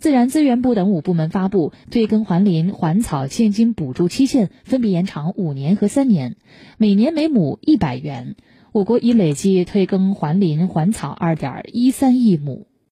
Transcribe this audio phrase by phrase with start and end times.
[0.00, 6.36] 自然资源部等五部门发布退耕还林还草现金补助期限，分别延长五年和三年，
[6.78, 8.34] 每年每亩一百元。
[8.72, 12.69] 我国已累计退耕还林还草二点一三亿亩。